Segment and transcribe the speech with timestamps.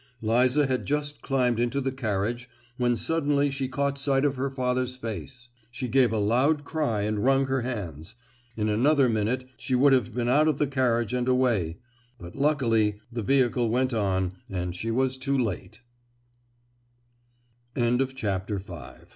[0.23, 4.95] Liza had just climbed into the carriage when suddenly she caught sight of her father's
[4.95, 10.15] face; she gave a loud cry and wrung her hands,—in another minute she would have
[10.15, 11.77] been out of the carriage and away,
[12.17, 14.89] but luckily the vehicle went on and she